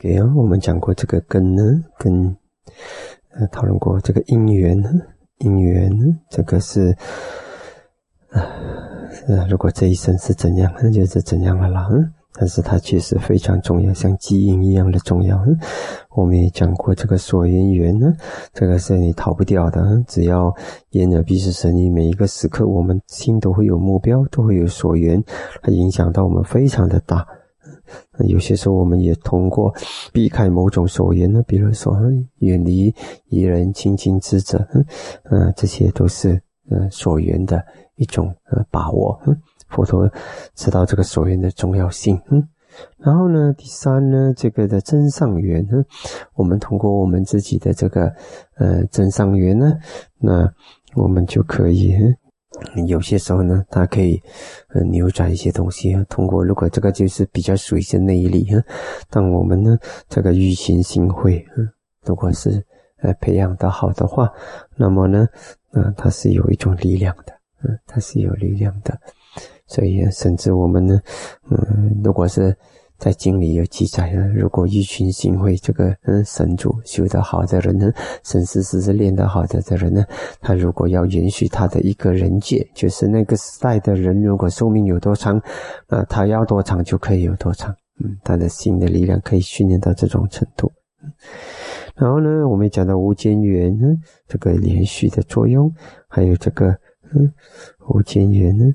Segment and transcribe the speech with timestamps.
[0.00, 1.62] 给啊，我们讲过这个根呢，
[1.98, 2.34] 跟
[3.34, 4.90] 呃讨论过这个因缘呢，
[5.40, 6.96] 因缘呢，这个是
[8.30, 8.40] 啊，
[9.50, 11.86] 如果这一生是怎样，那就是怎样了啦。
[11.92, 15.36] 嗯，但是它确实非常重要，像基因一样的重要。
[15.44, 15.58] 嗯，
[16.16, 18.10] 我们也讲过这个所缘缘呢，
[18.54, 19.82] 这个是你逃不掉的。
[20.08, 20.50] 只要
[20.92, 25.22] 眼耳鼻舌身意，每一个时刻，我们心都会有目标，都会有所缘，
[25.60, 27.26] 它影响到我们非常的大。
[28.28, 29.74] 有些时候，我们也通过
[30.12, 31.96] 避开某种所缘呢，比如说
[32.38, 32.94] 远离
[33.28, 34.66] 疑人、亲近之者，
[35.30, 36.40] 嗯，这些都是
[36.70, 37.64] 呃所缘的
[37.96, 39.20] 一种呃把握。
[39.26, 39.36] 嗯，
[39.68, 40.10] 佛陀
[40.54, 42.20] 知道这个所缘的重要性。
[42.30, 42.48] 嗯，
[42.98, 45.82] 然后呢，第三呢，这个的真上缘呢，
[46.34, 48.12] 我们通过我们自己的这个
[48.56, 49.72] 呃真上缘呢，
[50.18, 50.52] 那
[50.94, 51.94] 我们就可以。
[52.86, 54.20] 有些时候呢，它可以
[54.68, 55.94] 呃扭转一些东西。
[56.08, 58.62] 通过如果这个就是比较属于是内力哈，
[59.08, 59.78] 但我们呢
[60.08, 61.68] 这个欲行心会，嗯，
[62.04, 62.64] 如果是
[63.02, 64.30] 呃培养的好的话，
[64.76, 65.26] 那么呢，
[65.72, 68.98] 嗯，它是有一种力量的，嗯，它是有力量的。
[69.66, 71.00] 所以甚至我们呢，
[71.50, 72.56] 嗯，如果是。
[73.00, 77.90] 在经里有记载啊，如果一群行会这个嗯神主修得好的人呢，
[78.22, 80.04] 神思思是练得好的的人呢，
[80.42, 85.40] 他如果要允许他的一个人界，就是那个时代的人，如果寿命有多长，
[85.86, 90.70] 啊，他要多长就可以有多长，嗯，他的心的力量可以训练到这种程度。
[91.96, 93.86] 然后呢，我们讲到无间缘呢，
[94.28, 95.72] 这个连续的作用，
[96.06, 96.68] 还有这个
[97.14, 97.32] 嗯
[97.88, 98.66] 无间缘呢。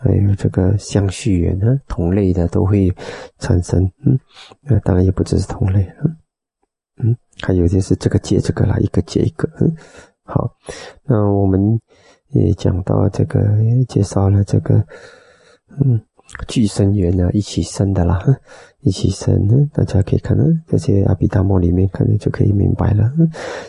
[0.00, 2.92] 还有这个相续缘呢，同类的都会
[3.38, 4.18] 产生，嗯，
[4.62, 6.16] 那当然也不只是同类，嗯，
[7.04, 9.76] 嗯，还有就是这个接这个啦，一个接一个，嗯，
[10.24, 10.50] 好，
[11.04, 11.80] 那我们
[12.28, 13.40] 也讲到这个，
[13.88, 14.74] 介绍了这个，
[15.80, 16.00] 嗯。
[16.48, 18.20] 俱生缘呢，一起生的啦，
[18.80, 23.10] 一起生呢，大家可以看呢，这些阿毗达摩里面可能就可以明白了。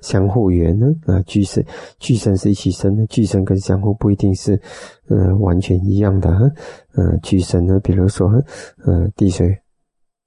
[0.00, 1.62] 相互缘呢，啊，俱生，
[1.98, 4.60] 俱生是一起生的，俱生跟相互不一定是，
[5.08, 6.30] 呃，完全一样的。
[6.94, 8.28] 呃，俱生呢，比如说，
[8.84, 9.56] 呃，地水，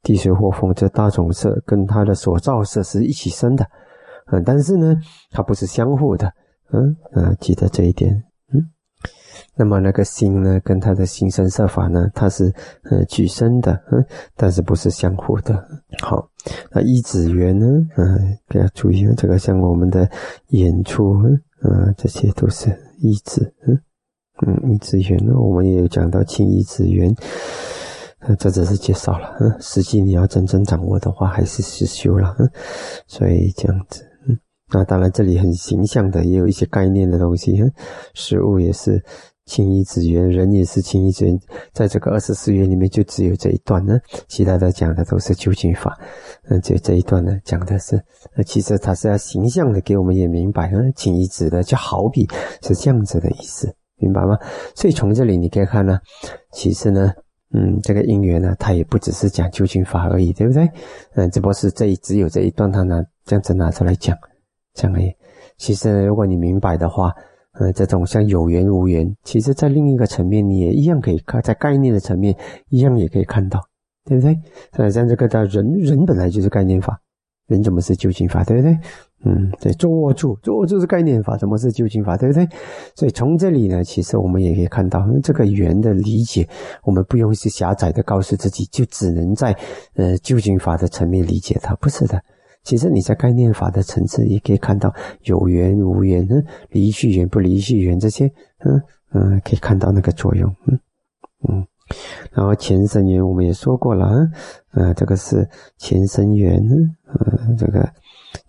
[0.03, 3.66] 地水火风这大种色跟它的所造色是一起生的，
[4.31, 4.95] 嗯，但是呢，
[5.31, 6.31] 它不是相互的，
[6.71, 8.26] 嗯，啊，记得这一点。
[9.57, 12.53] 那么那个心呢，跟他的心生色法呢，它是
[12.84, 15.68] 呃取生的，嗯，但是不是相互的。
[16.00, 16.29] 好，
[16.72, 17.66] 那一子缘呢，
[17.97, 20.07] 嗯，要注意这个像我们的
[20.50, 21.16] 演出，
[21.63, 22.69] 嗯，这些都是
[23.00, 23.81] 一子，嗯，
[24.46, 27.12] 嗯，一子缘呢，我们也有讲到清一子缘，
[28.19, 32.47] 呃，这只是介绍了，嗯，实际你要真正掌握的话，还是实修了，嗯，
[33.07, 34.03] 所以这样子，
[34.72, 37.53] 那当然这里很形象的，也有一些概念的东西，
[38.13, 39.03] 食，物也是。
[39.47, 41.39] 清一子缘，人也是清一子缘，
[41.72, 43.97] 在这个二十四缘里面，就只有这一段呢，
[44.28, 45.97] 其他的讲的都是究竟法。
[46.50, 47.97] 嗯，这这一段呢，讲的是，
[48.35, 52.28] 那，其实他是要形象的给我们也明白，嗯，清一子的就好比
[52.61, 54.38] 是这样子的意思，明白吗？
[54.75, 55.97] 所以从这里你可以看呢，
[56.51, 57.13] 其实呢，
[57.53, 60.69] 嗯，这个因缘呢，它也不只是讲究竟法而已，对不对？
[61.16, 64.13] 嗯，只不过是这一只有这一段，他拿这样子拿出来讲，
[64.77, 65.11] 这样而已。
[65.57, 67.11] 其实如果你明白的话。
[67.59, 72.38] 呃，这种像有缘无缘，其实在另一个层面，你也一样可以看，在概念的层面
[72.69, 73.59] 一样也可以看到，
[74.05, 74.37] 对不对？
[74.73, 77.01] 呃，像这个的人，人本来就是概念法，
[77.47, 78.77] 人怎么是究竟法，对不对？
[79.25, 82.47] 嗯，对，坐住，坐住是概念法，怎么是究竟法，对不对？
[82.93, 86.47] 所以从这里呢，其实我们也可以看到，这个缘的理解，
[86.83, 89.57] 我们不用是狭窄的告诉自己，就只能在
[89.95, 92.21] 呃究竟法的层面理解它，不是的。
[92.67, 98.25] 其实你在概念法的层次也可以看到有缘无缘，嗯，离去缘不离去缘这些，
[98.57, 98.81] 嗯
[99.13, 100.78] 嗯，可以看到那个作用，嗯
[101.47, 101.66] 嗯。
[102.33, 104.29] 然后前生缘我们也说过了，
[104.73, 105.47] 嗯，这个是
[105.78, 106.61] 前生缘，
[107.07, 107.89] 嗯，这个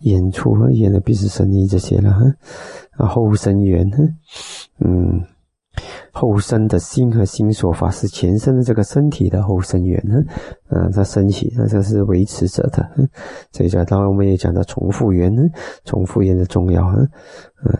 [0.01, 2.25] 演出演的必是生意这些了，哈，
[2.97, 3.89] 啊后生缘，
[4.81, 5.23] 嗯。
[6.12, 10.16] 后生的心和心所法是前生的这个身体的后生缘呢，
[10.71, 12.89] 嗯，它升起，那这是维持着的。
[13.53, 15.43] 所以讲，当然我们也讲到重复缘呢，
[15.85, 17.08] 重复缘的重要，嗯，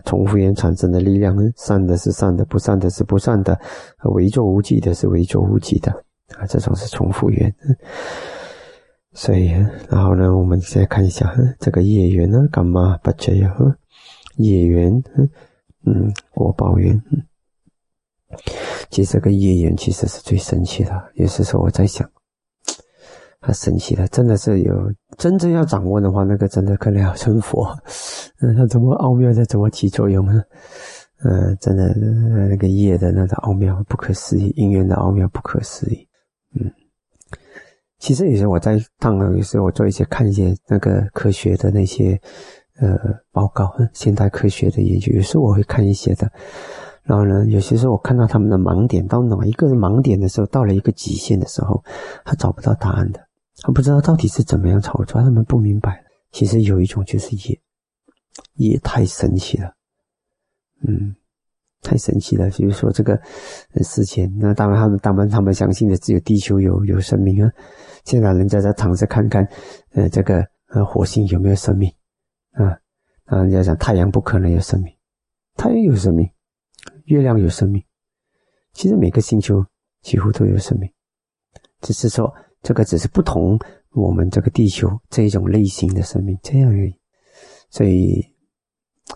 [0.05, 3.59] 重复缘产生的力量呢，善的是善的，不善的是不善的，
[4.13, 5.91] 为作无忌的是为作无忌的，
[6.37, 7.53] 啊，这种是重复缘。
[9.13, 9.49] 所以，
[9.89, 13.75] 然后呢，我们现在看一下这个业缘呢，干嘛不这样？
[14.37, 14.93] 业缘，
[15.85, 17.01] 嗯，果报缘。
[18.89, 22.09] 其实这个业缘其实是最神奇的，有时候我在想，
[23.41, 24.73] 很神奇的，真的是有
[25.17, 27.67] 真正要掌握的话，那个真的可能要成佛。
[28.41, 30.43] 嗯，它怎么奥妙在怎么起作用呢？
[31.23, 36.07] 呃，真的那个业的那个奥妙不可思议，因缘的奥妙不可思议。
[36.53, 36.71] 嗯，
[37.97, 42.19] 其实有时候我在当有时候我做一些看一些那个科学的那些
[42.79, 42.97] 呃
[43.31, 46.31] 报告，现代科学的研究，有时候我会看一些的。
[47.09, 51.83] 然后呢，有些时候我看到他们的盲点到哪一个盲点的时候，到了一个极限的时候，
[52.23, 53.19] 他找不到答案的，
[53.63, 56.03] 他不知道到底是怎么样操作，他们不明白。
[56.31, 57.59] 其实有一种就是业，
[58.57, 59.73] 业太神奇了，
[60.87, 61.15] 嗯，
[61.81, 62.47] 太神奇了。
[62.51, 63.19] 比如说这个
[63.81, 67.51] 事情，那当然他们当然他们相信的只有地球有有生命啊。
[68.05, 69.43] 现在人家在躺着看看，
[69.93, 71.91] 呃，这个呃火星有没有生命
[72.51, 72.77] 啊？
[73.25, 74.93] 啊，人家讲太阳不可能有生命，
[75.55, 76.29] 太阳有生命。
[77.09, 77.83] 月亮有生命，
[78.71, 79.65] 其实每个星球
[80.03, 80.87] 几乎都有生命，
[81.81, 83.57] 只是说这个只是不同
[83.93, 86.95] 我们这个地球这一种类型的生命这样而已。
[87.71, 88.23] 所以，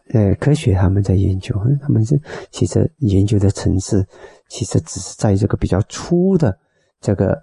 [0.10, 2.20] 呃，科学他们在研究，他们是
[2.50, 4.04] 其实研究的层次
[4.50, 6.60] 其实只是在这个比较粗的
[7.00, 7.40] 这个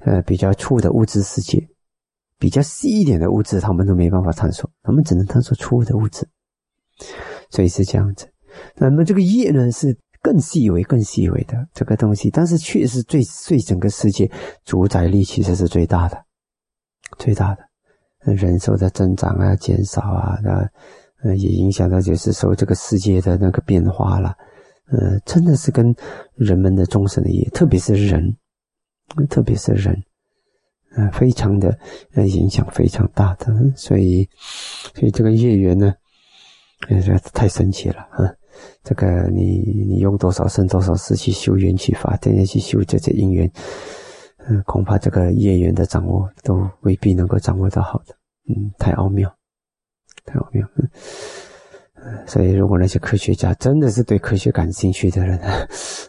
[0.00, 1.68] 呃比较粗的物质世界，
[2.38, 6.26] 比较细一点的物质他们都没办法探索，他们只能探索粗的物质，
[7.50, 8.31] 所以是这样子。
[8.76, 14.30] 那么这个业呢，是更细微、更细微的这个东西，但是确实最对整个世界
[14.64, 16.24] 主宰力其实是最大的、
[17.18, 17.64] 最大的。
[18.24, 20.64] 人数的增长啊、减少啊，那
[21.24, 24.32] 呃也影响到就是说这个世界的那个变化了。
[24.92, 25.92] 呃，真的是跟
[26.36, 28.36] 人们的终身的业，特别是人，
[29.28, 29.96] 特别是人，
[30.94, 31.76] 呃，非常的
[32.14, 33.46] 呃影响非常大的。
[33.74, 34.28] 所以，
[34.94, 35.92] 所以这个业缘呢，
[36.88, 37.00] 呃
[37.32, 38.30] 太神奇了啊！
[38.82, 43.50] 这个你你用多少生多少世去修缘去法，天天去修这些因缘，
[44.48, 48.14] 嗯，恐怕这个业缘的掌握都未必能够掌握到好的，
[48.48, 49.32] 嗯，太奥妙，
[50.24, 55.38] 太奥妙，嗯，所以如果那些科学家真的是对科学感兴趣的人，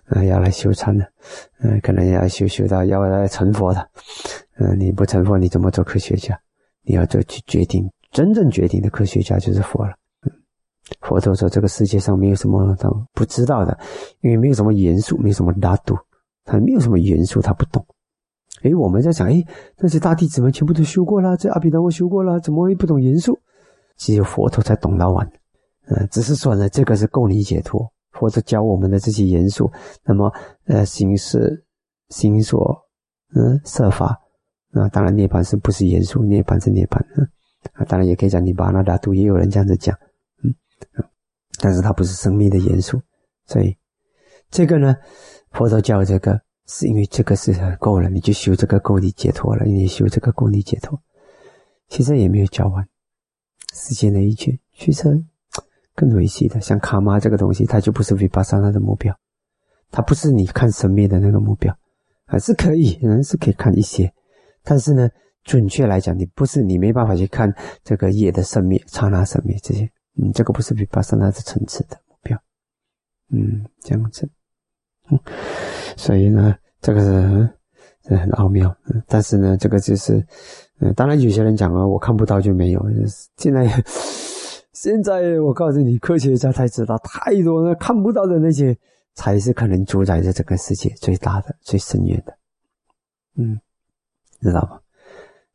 [0.10, 1.06] 嗯， 要来修禅的，
[1.62, 3.90] 嗯，可能要修修到要来成佛的，
[4.58, 6.40] 嗯，你不成佛你怎么做科学家？
[6.86, 9.94] 你要做去决定，真正决定的科学家就是佛了。
[11.02, 13.78] 佛陀说：“这个世界上没有什么他不知道的，
[14.22, 15.98] 因为没有什么元素，没有什么大度，
[16.44, 17.86] 他没有什么元素，他不懂。
[18.64, 19.44] 哎，我们在想，哎，
[19.78, 23.40] 那些大弟子们全部都修过了，这阿毗达摩修过了，怎么会不懂元素？
[23.98, 25.26] 只有佛陀才懂得完。
[25.88, 27.92] 嗯，只是说呢，这个是够你解脱。
[28.12, 29.72] 佛陀教我们的这些元素，
[30.06, 30.32] 那么
[30.66, 31.66] 呃，形式
[32.10, 32.78] 心所，
[33.36, 34.20] 嗯，设法。
[34.70, 36.24] 那当然，涅槃是不是元素？
[36.24, 36.98] 涅槃是涅槃。
[37.74, 39.98] 啊，当然也可以讲你巴那达度，也有人这样子讲。”
[41.60, 43.02] 但是它不是生命的元素，
[43.46, 43.76] 所以
[44.50, 44.96] 这个呢，
[45.52, 51.00] 佛陀教这个是因为这个是够了，你就修这个够你解脱了，你修这个够你解脱。
[51.90, 52.88] 其实也没有教完
[53.74, 55.24] 世间的一切，其实
[55.94, 59.16] 更维系的，像卡玛这个东西，它就不是维巴萨那的目标，
[59.92, 61.78] 它不是你看生命的那个目标，
[62.26, 64.12] 还是可以，人是可以看一些，
[64.64, 65.08] 但是呢，
[65.44, 67.54] 准确来讲，你不是你没办法去看
[67.84, 69.88] 这个业的生灭、刹那生灭这些。
[70.16, 72.38] 嗯，这个不是比巴萨那的层次的目标，
[73.32, 74.30] 嗯，这样子，
[75.10, 75.20] 嗯，
[75.98, 78.76] 所以呢，这个是很奥妙，
[79.08, 80.24] 但是呢，这个就是，
[80.80, 82.86] 嗯，当然有些人讲啊，我看不到就没有，
[83.38, 83.68] 现在
[84.74, 88.78] 现在我告诉你，科学家才知道，太多了，看不到的那些
[89.16, 92.38] 才是可能主宰着这个世界最大的、最深远的，
[93.38, 93.60] 嗯，
[94.42, 94.80] 知道吗？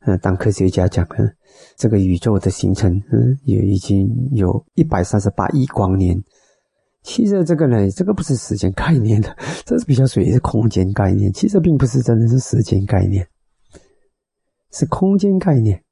[0.06, 1.34] 嗯，当科学家讲，嗯，
[1.76, 6.22] 这个宇宙的形成，嗯，也已经有一百三十八亿光年。
[7.02, 11.32] 其实这个呢，这个不是时间概念的，这是比较属于是空间概念。
[11.32, 13.26] 其实并不是真的是时间概念，
[14.72, 15.82] 是空间概念。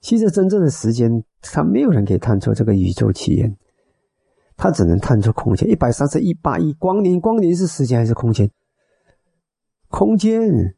[0.00, 3.56] 其实真正的时间，它没有人可以探出这个宇宙起源，
[4.56, 5.68] 它只能探出空间。
[5.68, 8.50] 一百三十一八亿光年，光年是时间还是空间？
[9.88, 10.74] 空间。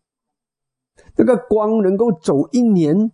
[1.16, 3.12] 那个光能够走一年，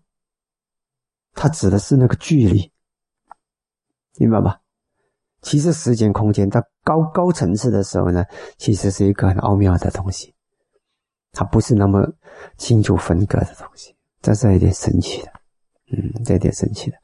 [1.33, 2.71] 它指的是那个距离，
[4.19, 4.61] 明白吧？
[5.43, 8.25] 其实时间、空间到高高层次的时候呢，
[8.59, 10.35] 其实是一个很奥妙的东西，
[11.33, 12.07] 它不是那么
[12.57, 15.33] 清楚分割的东西，这是有点神奇的，
[15.93, 16.97] 嗯，这有点神奇的。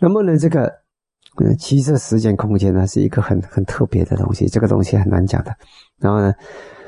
[0.00, 0.66] 那么呢，这个，
[1.42, 5.54] 嗯，其实时间、空间呢是一个很很特别的东西，这个东西很难讲的。
[5.98, 6.32] 然后呢，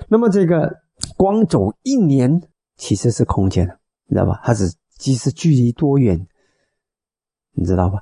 [0.08, 0.72] 那么这个
[1.16, 2.40] 光走一年。
[2.76, 3.66] 其实是空间，
[4.06, 4.40] 你知道吧？
[4.44, 6.26] 它是即使距离多远，
[7.52, 7.98] 你知道吧？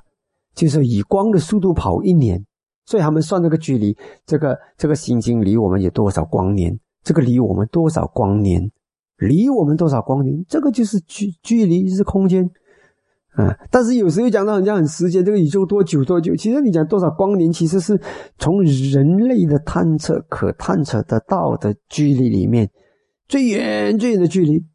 [0.53, 2.45] 就是以光的速度跑一年，
[2.85, 6.79] 所以他们算这个距离，这个这个行星离我们有多少光年？
[7.03, 8.71] 这个离我们多少光年？
[9.17, 10.43] 离我们多少光年？
[10.47, 12.49] 这个就是距距离是空间，
[13.31, 13.57] 啊！
[13.71, 16.35] 但是有时候讲到人家很时间，这个宇宙多久多久？
[16.35, 17.97] 其实你讲多少光年，其实是
[18.37, 22.69] 从人类的探测可探测得到的距离里面。
[23.27, 24.65] 最远最远的距离，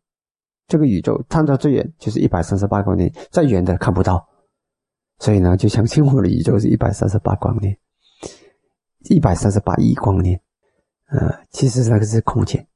[0.66, 4.28] 这个宇宙探到最远就是一百三十八光年，再远的看不到。
[5.18, 7.76] 所以呢，就相信我的宇宙是一百三十八光年，
[9.10, 10.40] 一百三十八亿光年。
[11.06, 12.66] 啊，其实那个是空间。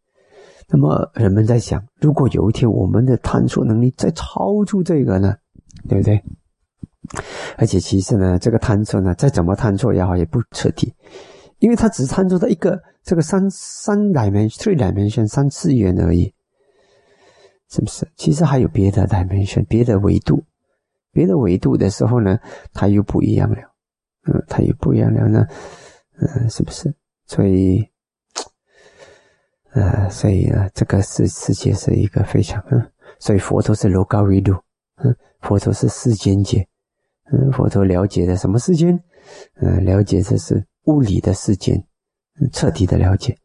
[0.68, 5.36] 那么人们在想，如果有一天我们的探索能力再超出这个呢，
[5.88, 6.20] 对不对？
[7.56, 10.92] 而且其实呢，这个探测呢，再怎么探测也好，也不彻底，
[11.58, 16.32] 因为它只探索到一个这个三三 dimension、three dimension 三次元而已，
[17.70, 18.06] 是不是？
[18.16, 20.44] 其实还有别的 dimension、别的维度、
[21.12, 22.38] 别的维度的时候呢，
[22.72, 23.56] 它又不一样了。
[24.26, 25.46] 嗯，它又不一样了呢，
[26.18, 26.94] 嗯，是不是？
[27.26, 27.88] 所以。
[29.76, 32.80] 呃，所以呢，这个世世界是一个非常嗯，
[33.18, 34.52] 所以佛陀是楼高维度，
[34.98, 36.64] 嗯，佛陀是世间界，
[37.32, 38.96] 嗯，佛陀了解的什么世间？
[39.56, 41.86] 嗯，了解这是物理的世间，
[42.52, 43.36] 彻底的了解。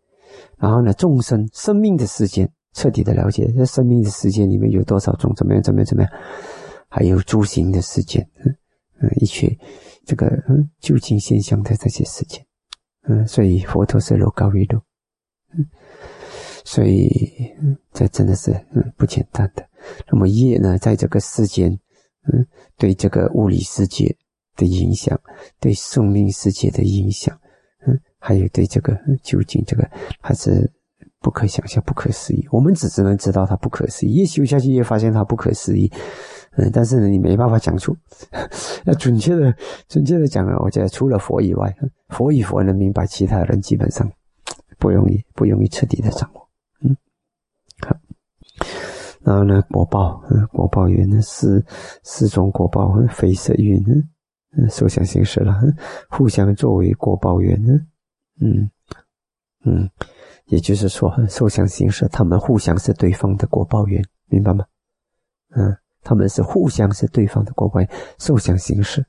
[0.57, 3.51] 然后呢，众生生命的世间，彻底的了解。
[3.57, 5.33] 在生命的世界里面有多少种？
[5.35, 5.63] 怎么样？
[5.63, 5.85] 怎么样？
[5.85, 6.11] 怎么样？
[6.89, 8.55] 还有诸行的世界，嗯
[9.01, 9.57] 嗯，一切
[10.05, 12.45] 这个嗯究竟现象的这些世界，
[13.07, 14.77] 嗯，所以佛陀是楼高维度，
[15.57, 15.65] 嗯。
[16.65, 17.51] 所以，
[17.93, 19.65] 这真的是嗯不简单的。
[20.11, 21.71] 那么业呢，在这个世间，
[22.31, 22.45] 嗯，
[22.77, 24.15] 对这个物理世界
[24.59, 25.19] 的影响，
[25.59, 27.35] 对生命世界的影响，
[27.87, 29.89] 嗯，还有对这个究竟这个
[30.21, 30.69] 还是
[31.21, 32.45] 不可想象、不可思议。
[32.51, 35.91] 我们只只能知道它不可思议，越修下去越发现它不可思议。
[36.57, 37.95] 嗯，但是呢，你没办法讲出。
[38.85, 39.55] 要准确的、
[39.87, 41.73] 准确的讲啊，我觉得除了佛以外，
[42.09, 44.11] 佛与佛能明白，其他人基本上
[44.77, 46.49] 不容易、不容易彻底的掌握。
[46.81, 46.97] 嗯。
[47.87, 47.95] 好
[49.21, 51.63] 然后呢，果报，嗯，果报缘呢，四
[52.03, 53.77] 四种果报，非色蕴，
[54.57, 55.59] 嗯，受想行识了，
[56.09, 57.73] 互相作为果报缘呢，
[58.41, 58.69] 嗯
[59.63, 59.89] 嗯，
[60.45, 64.65] 也就是说，受想行识，他们互相是对方的果报缘，明白吗？
[65.55, 69.05] 嗯，他们是互相是对方的果报员，受想行识，